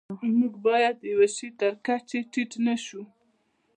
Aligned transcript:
موږ 0.37 0.53
باید 0.65 0.95
د 0.99 1.03
یوه 1.13 1.27
شي 1.35 1.47
تر 1.59 1.73
کچې 1.85 2.19
ټیټ 2.31 2.51
نشو. 2.65 3.01